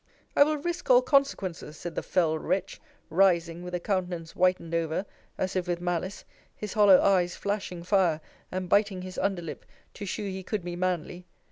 [0.35, 5.05] I will risque all consequences, said the fell wretch, rising, with a countenance whitened over,
[5.37, 8.19] as if with malice, his hollow eyes flashing fire,
[8.51, 11.27] and biting his under lip, to shew he could be manly.